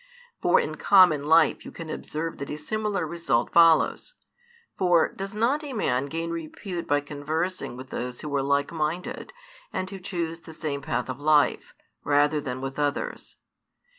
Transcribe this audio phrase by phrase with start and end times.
[0.41, 4.15] For in common life you can observe that a similar result follows:
[4.75, 9.31] for does not a man gain repute by conversing with those who are likeminded
[9.71, 13.35] and who choose the same path of life, rather than with others?